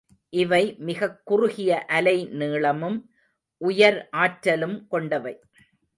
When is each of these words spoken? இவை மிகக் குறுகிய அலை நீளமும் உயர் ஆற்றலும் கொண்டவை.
இவை 0.29 0.75
மிகக் 0.79 1.21
குறுகிய 1.25 1.85
அலை 1.85 2.25
நீளமும் 2.25 3.11
உயர் 3.57 4.09
ஆற்றலும் 4.11 4.87
கொண்டவை. 4.87 5.39